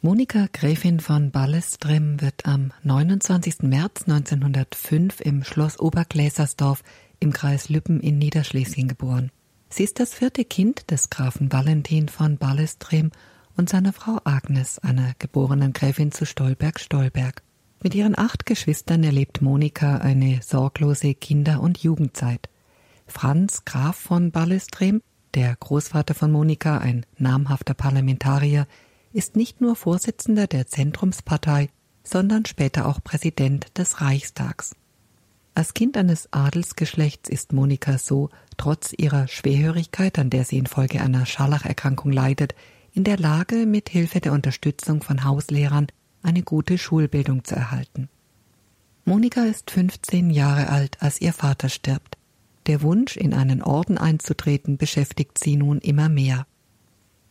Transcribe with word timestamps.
Monika 0.00 0.46
Gräfin 0.52 1.00
von 1.00 1.32
Ballestrim 1.32 2.20
wird 2.20 2.46
am 2.46 2.72
29. 2.84 3.62
März 3.62 4.02
1905 4.02 5.20
im 5.20 5.42
Schloss 5.42 5.80
Obergläsersdorf 5.80 6.84
im 7.18 7.32
Kreis 7.32 7.68
Lübben 7.68 7.98
in 7.98 8.16
Niederschlesien 8.16 8.86
geboren. 8.86 9.32
Sie 9.70 9.82
ist 9.82 9.98
das 9.98 10.14
vierte 10.14 10.44
Kind 10.44 10.92
des 10.92 11.10
Grafen 11.10 11.52
Valentin 11.52 12.08
von 12.08 12.38
Ballestrim 12.38 13.10
und 13.56 13.68
seiner 13.68 13.92
Frau 13.92 14.20
Agnes, 14.22 14.78
einer 14.78 15.14
geborenen 15.18 15.72
Gräfin 15.72 16.12
zu 16.12 16.26
Stolberg-Stolberg. 16.26 17.42
Mit 17.82 17.96
ihren 17.96 18.16
acht 18.16 18.46
Geschwistern 18.46 19.02
erlebt 19.02 19.42
Monika 19.42 19.96
eine 19.96 20.38
sorglose 20.42 21.14
Kinder- 21.14 21.60
und 21.60 21.78
Jugendzeit. 21.78 22.48
Franz 23.08 23.64
Graf 23.64 23.96
von 23.96 24.30
Ballestrim, 24.30 25.02
der 25.34 25.56
Großvater 25.56 26.14
von 26.14 26.30
Monika, 26.30 26.78
ein 26.78 27.04
namhafter 27.16 27.74
Parlamentarier, 27.74 28.68
ist 29.12 29.36
nicht 29.36 29.60
nur 29.60 29.76
Vorsitzender 29.76 30.46
der 30.46 30.66
Zentrumspartei, 30.66 31.70
sondern 32.04 32.46
später 32.46 32.86
auch 32.86 33.02
Präsident 33.02 33.66
des 33.76 34.00
Reichstags. 34.00 34.74
Als 35.54 35.74
Kind 35.74 35.96
eines 35.96 36.32
Adelsgeschlechts 36.32 37.28
ist 37.28 37.52
Monika 37.52 37.98
so, 37.98 38.30
trotz 38.56 38.92
ihrer 38.96 39.26
Schwerhörigkeit, 39.26 40.18
an 40.18 40.30
der 40.30 40.44
sie 40.44 40.58
infolge 40.58 41.00
einer 41.00 41.26
Scharlacherkrankung 41.26 42.12
leidet, 42.12 42.54
in 42.92 43.04
der 43.04 43.18
Lage, 43.18 43.66
mit 43.66 43.88
Hilfe 43.88 44.20
der 44.20 44.32
Unterstützung 44.32 45.02
von 45.02 45.24
Hauslehrern 45.24 45.88
eine 46.22 46.42
gute 46.42 46.78
Schulbildung 46.78 47.44
zu 47.44 47.56
erhalten. 47.56 48.08
Monika 49.04 49.44
ist 49.44 49.70
15 49.70 50.30
Jahre 50.30 50.68
alt, 50.68 50.98
als 51.00 51.20
ihr 51.20 51.32
Vater 51.32 51.68
stirbt. 51.68 52.18
Der 52.66 52.82
Wunsch, 52.82 53.16
in 53.16 53.34
einen 53.34 53.62
Orden 53.62 53.98
einzutreten, 53.98 54.76
beschäftigt 54.76 55.38
sie 55.38 55.56
nun 55.56 55.78
immer 55.78 56.08
mehr. 56.08 56.46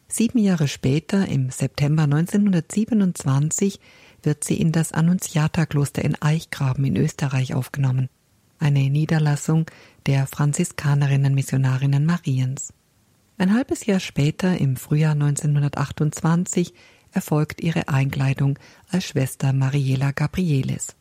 Sieben 0.10 0.40
Jahre 0.40 0.70
später, 0.70 1.28
im 1.28 1.50
September 1.50 2.04
1927, 2.04 3.80
wird 4.24 4.44
sie 4.44 4.60
in 4.60 4.72
das 4.72 4.94
Annunziaterkloster 4.94 6.04
in 6.04 6.16
Eichgraben 6.22 6.86
in 6.86 6.96
Österreich 6.96 7.54
aufgenommen, 7.54 8.10
eine 8.58 8.90
Niederlassung 8.90 9.66
der 10.06 10.26
Franziskanerinnen 10.26 11.36
Missionarinnen 11.36 12.06
Mariens. 12.06 12.74
Ein 13.38 13.54
halbes 13.54 13.86
Jahr 13.86 14.00
später, 14.00 14.58
im 14.58 14.78
Frühjahr 14.78 15.12
1928, 15.12 16.74
erfolgt 17.12 17.62
ihre 17.62 17.90
Einkleidung 17.90 18.58
als 18.90 19.06
Schwester 19.06 19.52
Mariela 19.52 20.12
Gabrielis. 20.12 20.96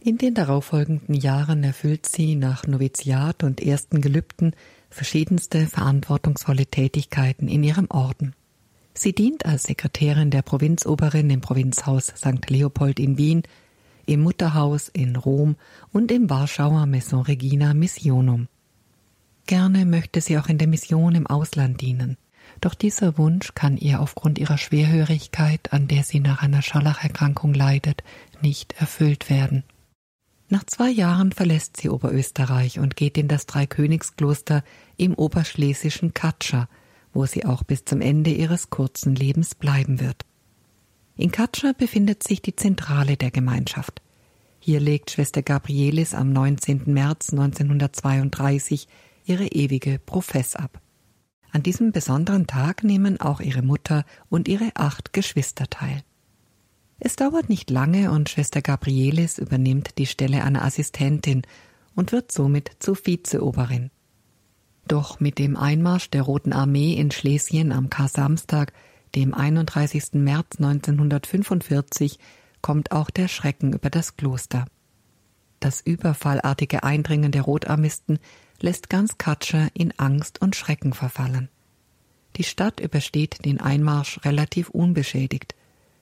In 0.00 0.18
den 0.18 0.34
darauffolgenden 0.34 1.14
Jahren 1.14 1.62
erfüllt 1.62 2.06
sie 2.06 2.36
nach 2.36 2.66
Noviziat 2.66 3.42
und 3.42 3.60
ersten 3.60 4.00
Gelübden 4.00 4.54
verschiedenste 4.94 5.66
verantwortungsvolle 5.66 6.66
Tätigkeiten 6.66 7.48
in 7.48 7.62
ihrem 7.62 7.86
Orden. 7.90 8.34
Sie 8.94 9.12
dient 9.12 9.44
als 9.44 9.64
Sekretärin 9.64 10.30
der 10.30 10.42
Provinzoberin 10.42 11.28
im 11.30 11.40
Provinzhaus 11.40 12.06
St. 12.06 12.48
Leopold 12.48 13.00
in 13.00 13.18
Wien, 13.18 13.42
im 14.06 14.22
Mutterhaus 14.22 14.88
in 14.88 15.16
Rom 15.16 15.56
und 15.92 16.12
im 16.12 16.30
Warschauer 16.30 16.86
Maison 16.86 17.22
Regina 17.22 17.74
Missionum. 17.74 18.48
Gerne 19.46 19.84
möchte 19.84 20.20
sie 20.20 20.38
auch 20.38 20.48
in 20.48 20.58
der 20.58 20.68
Mission 20.68 21.14
im 21.14 21.26
Ausland 21.26 21.80
dienen, 21.80 22.16
doch 22.60 22.74
dieser 22.74 23.18
Wunsch 23.18 23.54
kann 23.54 23.76
ihr 23.76 24.00
aufgrund 24.00 24.38
ihrer 24.38 24.58
Schwerhörigkeit, 24.58 25.72
an 25.72 25.88
der 25.88 26.04
sie 26.04 26.20
nach 26.20 26.42
einer 26.42 26.62
Scharlacherkrankung 26.62 27.52
leidet, 27.52 28.02
nicht 28.40 28.74
erfüllt 28.80 29.28
werden. 29.28 29.64
Nach 30.54 30.62
zwei 30.62 30.88
Jahren 30.88 31.32
verlässt 31.32 31.78
sie 31.78 31.88
Oberösterreich 31.88 32.78
und 32.78 32.94
geht 32.94 33.18
in 33.18 33.26
das 33.26 33.46
Dreikönigskloster 33.46 34.62
im 34.96 35.12
oberschlesischen 35.14 36.14
Katscha, 36.14 36.68
wo 37.12 37.26
sie 37.26 37.44
auch 37.44 37.64
bis 37.64 37.84
zum 37.84 38.00
Ende 38.00 38.30
ihres 38.30 38.70
kurzen 38.70 39.16
Lebens 39.16 39.56
bleiben 39.56 39.98
wird. 39.98 40.24
In 41.16 41.32
Katscha 41.32 41.72
befindet 41.76 42.22
sich 42.22 42.40
die 42.40 42.54
Zentrale 42.54 43.16
der 43.16 43.32
Gemeinschaft. 43.32 44.00
Hier 44.60 44.78
legt 44.78 45.10
Schwester 45.10 45.42
Gabrielis 45.42 46.14
am 46.14 46.32
19. 46.32 46.82
März 46.86 47.32
1932 47.32 48.86
ihre 49.24 49.48
ewige 49.48 49.98
Profess 49.98 50.54
ab. 50.54 50.80
An 51.50 51.64
diesem 51.64 51.90
besonderen 51.90 52.46
Tag 52.46 52.84
nehmen 52.84 53.20
auch 53.20 53.40
ihre 53.40 53.62
Mutter 53.62 54.04
und 54.28 54.46
ihre 54.46 54.70
acht 54.76 55.12
Geschwister 55.12 55.68
teil. 55.68 56.04
Es 57.06 57.16
dauert 57.16 57.50
nicht 57.50 57.68
lange 57.68 58.10
und 58.10 58.30
Schwester 58.30 58.62
Gabrielis 58.62 59.36
übernimmt 59.36 59.98
die 59.98 60.06
Stelle 60.06 60.42
einer 60.42 60.64
Assistentin 60.64 61.42
und 61.94 62.12
wird 62.12 62.32
somit 62.32 62.70
zur 62.78 62.96
Vizeoberin. 62.96 63.90
Doch 64.88 65.20
mit 65.20 65.38
dem 65.38 65.54
Einmarsch 65.54 66.08
der 66.08 66.22
Roten 66.22 66.54
Armee 66.54 66.94
in 66.94 67.10
Schlesien 67.10 67.72
am 67.72 67.90
Kar-Samstag, 67.90 68.72
dem 69.14 69.34
31. 69.34 70.14
März 70.14 70.56
1945, 70.56 72.18
kommt 72.62 72.90
auch 72.90 73.10
der 73.10 73.28
Schrecken 73.28 73.74
über 73.74 73.90
das 73.90 74.16
Kloster. 74.16 74.64
Das 75.60 75.82
überfallartige 75.82 76.84
Eindringen 76.84 77.32
der 77.32 77.42
Rotarmisten 77.42 78.18
lässt 78.62 78.88
ganz 78.88 79.18
Katscher 79.18 79.68
in 79.74 79.92
Angst 79.98 80.40
und 80.40 80.56
Schrecken 80.56 80.94
verfallen. 80.94 81.50
Die 82.36 82.44
Stadt 82.44 82.80
übersteht 82.80 83.44
den 83.44 83.60
Einmarsch 83.60 84.24
relativ 84.24 84.70
unbeschädigt. 84.70 85.54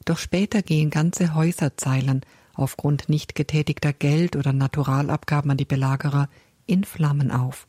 Doch 0.05 0.19
später 0.19 0.63
gehen 0.63 0.91
ganze 0.91 1.35
Häuserzeilen 1.35 2.23
aufgrund 2.55 3.09
nicht 3.09 3.35
getätigter 3.35 3.93
Geld- 3.93 4.37
oder 4.37 4.53
Naturalabgaben 4.53 5.51
an 5.51 5.57
die 5.57 5.65
Belagerer 5.65 6.29
in 6.67 6.85
Flammen 6.85 7.31
auf. 7.31 7.67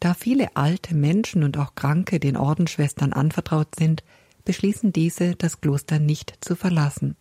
Da 0.00 0.14
viele 0.14 0.56
alte 0.56 0.94
Menschen 0.94 1.42
und 1.42 1.58
auch 1.58 1.74
Kranke 1.74 2.20
den 2.20 2.36
Ordensschwestern 2.36 3.12
anvertraut 3.12 3.74
sind, 3.76 4.04
beschließen 4.44 4.92
diese, 4.92 5.34
das 5.34 5.60
Kloster 5.60 5.98
nicht 5.98 6.38
zu 6.40 6.54
verlassen. 6.54 7.16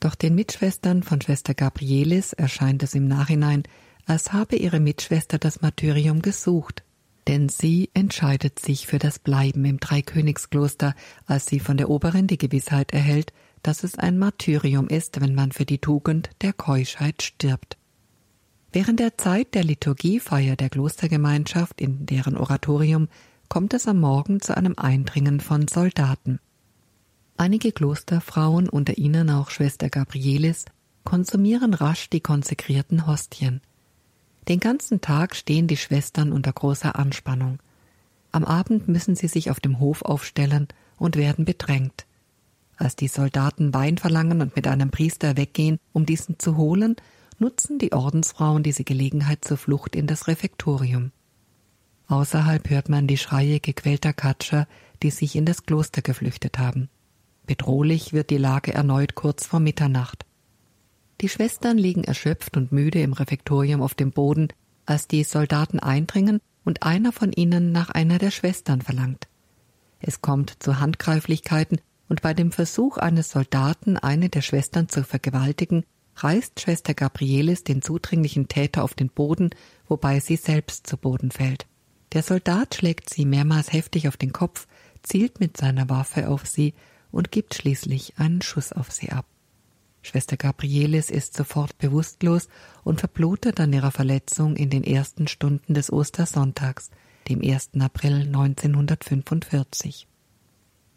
Doch 0.00 0.14
den 0.14 0.34
Mitschwestern 0.34 1.02
von 1.02 1.20
Schwester 1.20 1.54
Gabrielis 1.54 2.32
erscheint 2.32 2.82
es 2.82 2.94
im 2.94 3.06
Nachhinein, 3.06 3.64
als 4.06 4.32
habe 4.32 4.56
ihre 4.56 4.80
Mitschwester 4.80 5.38
das 5.38 5.60
Martyrium 5.60 6.22
gesucht 6.22 6.82
denn 7.28 7.48
sie 7.48 7.90
entscheidet 7.94 8.58
sich 8.58 8.86
für 8.86 8.98
das 8.98 9.18
Bleiben 9.18 9.64
im 9.64 9.78
Dreikönigskloster, 9.78 10.94
als 11.26 11.46
sie 11.46 11.60
von 11.60 11.76
der 11.76 11.88
Oberin 11.88 12.26
die 12.26 12.38
Gewissheit 12.38 12.92
erhält, 12.92 13.32
dass 13.62 13.84
es 13.84 13.98
ein 13.98 14.18
Martyrium 14.18 14.88
ist, 14.88 15.20
wenn 15.20 15.34
man 15.34 15.52
für 15.52 15.64
die 15.64 15.78
Tugend 15.78 16.30
der 16.42 16.52
Keuschheit 16.52 17.22
stirbt. 17.22 17.76
Während 18.72 19.00
der 19.00 19.18
Zeit 19.18 19.54
der 19.54 19.64
Liturgiefeier 19.64 20.56
der 20.56 20.70
Klostergemeinschaft 20.70 21.80
in 21.80 22.06
deren 22.06 22.36
Oratorium 22.36 23.08
kommt 23.48 23.74
es 23.74 23.86
am 23.86 24.00
Morgen 24.00 24.40
zu 24.40 24.56
einem 24.56 24.74
Eindringen 24.76 25.40
von 25.40 25.68
Soldaten. 25.68 26.40
Einige 27.36 27.72
Klosterfrauen, 27.72 28.68
unter 28.68 28.96
ihnen 28.98 29.28
auch 29.30 29.50
Schwester 29.50 29.90
Gabrielis, 29.90 30.64
konsumieren 31.04 31.74
rasch 31.74 32.08
die 32.08 32.20
konsekrierten 32.20 33.06
Hostien. 33.06 33.60
Den 34.48 34.60
ganzen 34.60 35.00
Tag 35.00 35.36
stehen 35.36 35.68
die 35.68 35.76
Schwestern 35.76 36.32
unter 36.32 36.52
großer 36.52 36.96
Anspannung. 36.98 37.60
Am 38.32 38.44
Abend 38.44 38.88
müssen 38.88 39.14
sie 39.14 39.28
sich 39.28 39.50
auf 39.50 39.60
dem 39.60 39.78
Hof 39.78 40.02
aufstellen 40.02 40.68
und 40.96 41.16
werden 41.16 41.44
bedrängt. 41.44 42.06
Als 42.76 42.96
die 42.96 43.08
Soldaten 43.08 43.72
Wein 43.74 43.98
verlangen 43.98 44.40
und 44.40 44.56
mit 44.56 44.66
einem 44.66 44.90
Priester 44.90 45.36
weggehen, 45.36 45.78
um 45.92 46.06
diesen 46.06 46.38
zu 46.38 46.56
holen, 46.56 46.96
nutzen 47.38 47.78
die 47.78 47.92
Ordensfrauen 47.92 48.62
diese 48.62 48.84
Gelegenheit 48.84 49.44
zur 49.44 49.56
Flucht 49.56 49.94
in 49.94 50.06
das 50.06 50.26
Refektorium. 50.26 51.12
Außerhalb 52.08 52.68
hört 52.70 52.88
man 52.88 53.06
die 53.06 53.18
Schreie 53.18 53.60
gequälter 53.60 54.12
Katscher, 54.12 54.66
die 55.02 55.10
sich 55.10 55.36
in 55.36 55.46
das 55.46 55.64
Kloster 55.64 56.02
geflüchtet 56.02 56.58
haben. 56.58 56.88
Bedrohlich 57.46 58.12
wird 58.12 58.30
die 58.30 58.38
Lage 58.38 58.72
erneut 58.72 59.14
kurz 59.14 59.46
vor 59.46 59.60
Mitternacht. 59.60 60.24
Die 61.22 61.28
Schwestern 61.28 61.78
liegen 61.78 62.02
erschöpft 62.02 62.56
und 62.56 62.72
müde 62.72 63.00
im 63.00 63.12
Refektorium 63.12 63.80
auf 63.80 63.94
dem 63.94 64.10
Boden, 64.10 64.48
als 64.86 65.06
die 65.06 65.22
Soldaten 65.22 65.78
eindringen 65.78 66.40
und 66.64 66.82
einer 66.82 67.12
von 67.12 67.32
ihnen 67.32 67.70
nach 67.70 67.90
einer 67.90 68.18
der 68.18 68.32
Schwestern 68.32 68.82
verlangt. 68.82 69.28
Es 70.00 70.20
kommt 70.20 70.56
zu 70.58 70.80
Handgreiflichkeiten 70.80 71.80
und 72.08 72.22
bei 72.22 72.34
dem 72.34 72.50
Versuch 72.50 72.98
eines 72.98 73.30
Soldaten, 73.30 73.96
eine 73.96 74.30
der 74.30 74.42
Schwestern 74.42 74.88
zu 74.88 75.04
vergewaltigen, 75.04 75.84
reißt 76.16 76.60
Schwester 76.60 76.92
Gabrielis 76.92 77.62
den 77.62 77.82
zudringlichen 77.82 78.48
Täter 78.48 78.82
auf 78.82 78.94
den 78.94 79.08
Boden, 79.08 79.50
wobei 79.86 80.18
sie 80.18 80.36
selbst 80.36 80.88
zu 80.88 80.96
Boden 80.96 81.30
fällt. 81.30 81.66
Der 82.14 82.24
Soldat 82.24 82.74
schlägt 82.74 83.08
sie 83.08 83.26
mehrmals 83.26 83.72
heftig 83.72 84.08
auf 84.08 84.16
den 84.16 84.32
Kopf, 84.32 84.66
zielt 85.04 85.38
mit 85.38 85.56
seiner 85.56 85.88
Waffe 85.88 86.28
auf 86.28 86.46
sie 86.46 86.74
und 87.12 87.30
gibt 87.30 87.54
schließlich 87.54 88.14
einen 88.18 88.42
Schuss 88.42 88.72
auf 88.72 88.90
sie 88.90 89.12
ab. 89.12 89.26
Schwester 90.02 90.36
Gabrielis 90.36 91.10
ist 91.10 91.34
sofort 91.34 91.78
bewusstlos 91.78 92.48
und 92.84 93.00
verblutet 93.00 93.60
an 93.60 93.72
ihrer 93.72 93.92
Verletzung 93.92 94.56
in 94.56 94.68
den 94.68 94.84
ersten 94.84 95.28
Stunden 95.28 95.74
des 95.74 95.92
Ostersonntags, 95.92 96.90
dem 97.28 97.40
1. 97.40 97.70
April 97.80 98.22
1945. 98.22 100.08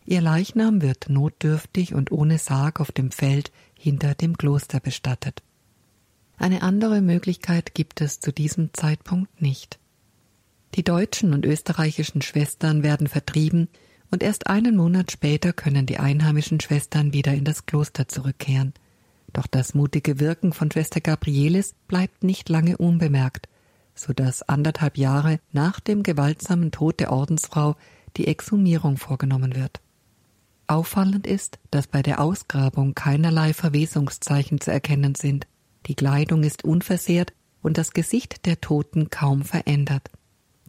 Ihr 0.08 0.22
Leichnam 0.22 0.82
wird 0.82 1.10
notdürftig 1.10 1.94
und 1.94 2.12
ohne 2.12 2.38
Sarg 2.38 2.80
auf 2.80 2.92
dem 2.92 3.12
Feld 3.12 3.52
hinter 3.78 4.16
dem 4.16 4.38
Kloster 4.38 4.80
bestattet. 4.80 5.42
Eine 6.38 6.64
andere 6.64 7.02
Möglichkeit 7.02 7.74
gibt 7.74 8.02
es 8.02 8.20
zu 8.20 8.32
diesem 8.32 8.72
Zeitpunkt 8.74 9.42
nicht. 9.42 9.80
Die 10.76 10.84
deutschen 10.84 11.34
und 11.34 11.46
österreichischen 11.46 12.22
Schwestern 12.22 12.84
werden 12.84 13.08
vertrieben 13.08 13.70
und 14.12 14.22
erst 14.22 14.48
einen 14.48 14.76
Monat 14.76 15.12
später 15.12 15.54
können 15.54 15.86
die 15.86 15.98
einheimischen 15.98 16.60
Schwestern 16.60 17.14
wieder 17.14 17.34
in 17.34 17.46
das 17.46 17.66
Kloster 17.66 18.08
zurückkehren. 18.08 18.74
Doch 19.36 19.48
das 19.48 19.74
mutige 19.74 20.22
Wirken 20.22 20.54
von 20.54 20.72
Schwester 20.72 21.02
Gabrielis 21.02 21.76
bleibt 21.90 22.24
nicht 22.24 22.48
lange 22.48 22.78
unbemerkt, 22.78 23.50
so 23.94 24.14
dass 24.14 24.48
anderthalb 24.48 24.98
Jahre 24.98 25.42
nach 25.52 25.82
dem 25.82 26.04
gewaltsamen 26.04 26.72
Tod 26.72 27.02
der 27.02 27.12
Ordensfrau 27.12 27.76
die 28.16 28.28
Exhumierung 28.28 28.96
vorgenommen 28.96 29.54
wird. 29.54 29.82
Auffallend 30.68 31.28
ist, 31.28 31.60
dass 31.70 31.86
bei 31.86 32.02
der 32.02 32.22
Ausgrabung 32.22 32.96
keinerlei 32.96 33.52
Verwesungszeichen 33.54 34.62
zu 34.62 34.72
erkennen 34.72 35.16
sind. 35.16 35.48
Die 35.88 35.96
Kleidung 35.96 36.44
ist 36.44 36.64
unversehrt 36.64 37.34
und 37.62 37.78
das 37.78 37.92
Gesicht 37.92 38.46
der 38.46 38.62
Toten 38.62 39.10
kaum 39.10 39.44
verändert. 39.44 40.12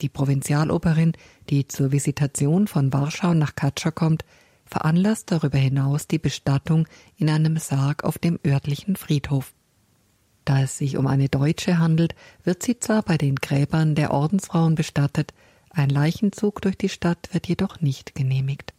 Die 0.02 0.08
Provinzialoberin, 0.08 1.12
die 1.50 1.68
zur 1.68 1.92
Visitation 1.92 2.66
von 2.66 2.92
Warschau 2.92 3.32
nach 3.32 3.54
Katscha 3.54 3.92
kommt, 3.92 4.24
veranlasst 4.66 5.30
darüber 5.30 5.58
hinaus 5.58 6.06
die 6.06 6.18
Bestattung 6.18 6.86
in 7.16 7.30
einem 7.30 7.56
Sarg 7.56 8.04
auf 8.04 8.18
dem 8.18 8.38
örtlichen 8.44 8.96
Friedhof. 8.96 9.52
Da 10.44 10.62
es 10.62 10.78
sich 10.78 10.96
um 10.96 11.06
eine 11.06 11.28
Deutsche 11.28 11.78
handelt, 11.78 12.14
wird 12.44 12.62
sie 12.62 12.78
zwar 12.78 13.02
bei 13.02 13.16
den 13.18 13.36
Gräbern 13.36 13.94
der 13.94 14.12
Ordensfrauen 14.12 14.74
bestattet, 14.74 15.32
ein 15.70 15.90
Leichenzug 15.90 16.62
durch 16.62 16.78
die 16.78 16.88
Stadt 16.88 17.28
wird 17.32 17.48
jedoch 17.48 17.80
nicht 17.80 18.14
genehmigt. 18.14 18.72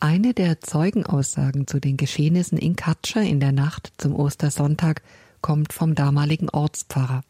Eine 0.00 0.32
der 0.32 0.60
Zeugenaussagen 0.60 1.66
zu 1.66 1.78
den 1.78 1.98
Geschehnissen 1.98 2.56
in 2.56 2.74
Katscha 2.74 3.20
in 3.20 3.38
der 3.38 3.52
Nacht 3.52 3.92
zum 3.98 4.16
Ostersonntag 4.16 5.02
kommt 5.42 5.72
vom 5.72 5.94
damaligen 5.94 6.48
Ortspfarrer. 6.48 7.22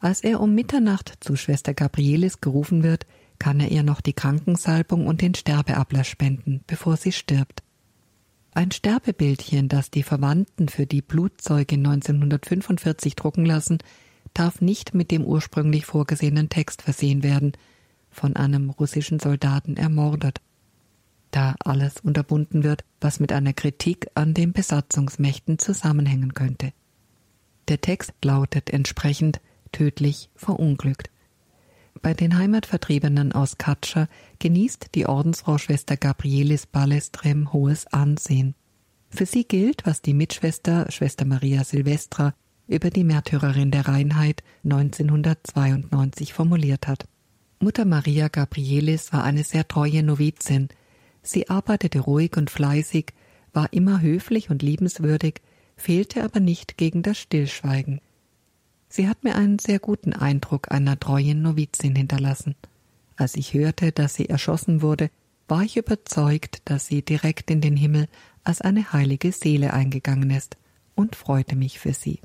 Als 0.00 0.22
er 0.22 0.40
um 0.40 0.54
Mitternacht 0.54 1.18
zu 1.20 1.36
Schwester 1.36 1.74
Gabrielis 1.74 2.40
gerufen 2.40 2.82
wird, 2.82 3.06
kann 3.38 3.60
er 3.60 3.70
ihr 3.70 3.82
noch 3.82 4.00
die 4.00 4.12
Krankensalbung 4.12 5.06
und 5.06 5.20
den 5.20 5.34
Sterbeablass 5.34 6.06
spenden, 6.06 6.62
bevor 6.66 6.96
sie 6.96 7.12
stirbt. 7.12 7.62
Ein 8.52 8.70
Sterbebildchen, 8.72 9.68
das 9.68 9.90
die 9.90 10.02
Verwandten 10.02 10.68
für 10.68 10.86
die 10.86 11.02
Blutzeugin 11.02 11.86
1945 11.86 13.14
drucken 13.14 13.44
lassen, 13.44 13.78
darf 14.34 14.60
nicht 14.60 14.94
mit 14.94 15.10
dem 15.10 15.24
ursprünglich 15.24 15.86
vorgesehenen 15.86 16.48
Text 16.48 16.82
versehen 16.82 17.22
werden, 17.22 17.52
von 18.10 18.36
einem 18.36 18.70
russischen 18.70 19.20
Soldaten 19.20 19.76
ermordet, 19.76 20.40
da 21.30 21.54
alles 21.60 22.00
unterbunden 22.00 22.64
wird, 22.64 22.84
was 23.00 23.20
mit 23.20 23.32
einer 23.32 23.52
Kritik 23.52 24.08
an 24.14 24.34
den 24.34 24.52
Besatzungsmächten 24.52 25.58
zusammenhängen 25.58 26.34
könnte. 26.34 26.72
Der 27.68 27.80
Text 27.80 28.12
lautet 28.24 28.70
entsprechend 28.70 29.40
tödlich 29.72 30.30
verunglückt. 30.34 31.10
Bei 32.02 32.14
den 32.14 32.38
Heimatvertriebenen 32.38 33.32
aus 33.32 33.58
Katscha 33.58 34.08
genießt 34.38 34.94
die 34.94 35.06
Ordensfrau 35.06 35.58
Schwester 35.58 35.96
Gabrielis 35.96 36.66
Balestrem 36.66 37.52
hohes 37.52 37.86
Ansehen. 37.88 38.54
Für 39.10 39.26
sie 39.26 39.44
gilt, 39.44 39.86
was 39.86 40.02
die 40.02 40.14
Mitschwester 40.14 40.90
Schwester 40.90 41.24
Maria 41.24 41.64
Silvestra 41.64 42.34
über 42.66 42.90
die 42.90 43.04
Märtyrerin 43.04 43.70
der 43.70 43.88
Reinheit 43.88 44.42
1992 44.64 46.34
formuliert 46.34 46.86
hat. 46.86 47.08
Mutter 47.60 47.84
Maria 47.84 48.28
Gabrielis 48.28 49.12
war 49.12 49.24
eine 49.24 49.42
sehr 49.42 49.66
treue 49.66 50.02
Novizin. 50.02 50.68
Sie 51.22 51.48
arbeitete 51.48 52.00
ruhig 52.00 52.36
und 52.36 52.50
fleißig, 52.50 53.12
war 53.52 53.72
immer 53.72 54.00
höflich 54.00 54.50
und 54.50 54.62
liebenswürdig, 54.62 55.40
fehlte 55.76 56.22
aber 56.22 56.38
nicht 56.38 56.76
gegen 56.76 57.02
das 57.02 57.18
Stillschweigen. 57.18 58.00
Sie 58.90 59.06
hat 59.06 59.22
mir 59.22 59.36
einen 59.36 59.58
sehr 59.58 59.78
guten 59.78 60.14
Eindruck 60.14 60.70
einer 60.70 60.98
treuen 60.98 61.42
Novizin 61.42 61.94
hinterlassen. 61.94 62.54
Als 63.16 63.36
ich 63.36 63.52
hörte, 63.52 63.92
dass 63.92 64.14
sie 64.14 64.28
erschossen 64.28 64.80
wurde, 64.80 65.10
war 65.46 65.62
ich 65.62 65.76
überzeugt, 65.76 66.62
dass 66.64 66.86
sie 66.86 67.02
direkt 67.02 67.50
in 67.50 67.60
den 67.60 67.76
Himmel 67.76 68.08
als 68.44 68.60
eine 68.62 68.92
heilige 68.92 69.32
Seele 69.32 69.74
eingegangen 69.74 70.30
ist 70.30 70.56
und 70.94 71.16
freute 71.16 71.54
mich 71.54 71.78
für 71.78 71.92
sie. 71.92 72.20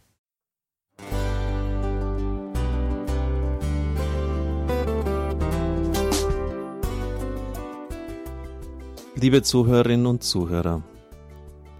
Liebe 9.15 9.41
Zuhörerinnen 9.41 10.05
und 10.05 10.23
Zuhörer, 10.23 10.83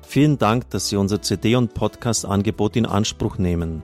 vielen 0.01 0.38
Dank, 0.38 0.69
dass 0.69 0.88
Sie 0.88 0.95
unser 0.95 1.21
CD- 1.21 1.56
und 1.56 1.74
Podcast-Angebot 1.74 2.77
in 2.77 2.85
Anspruch 2.85 3.38
nehmen. 3.38 3.83